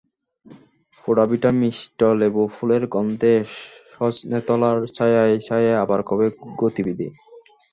পোড়ো 1.03 1.23
ভিটার 1.29 1.53
মিষ্ট 1.61 1.99
লেবু 2.19 2.43
ফুলের 2.55 2.83
গন্ধে 2.93 3.33
সজনেতলার 3.93 4.77
ছায়ায় 4.95 5.35
ছায়ায় 5.47 5.81
আবার 5.83 5.99
কবে 6.09 6.27
গতিবিধি? 6.61 7.07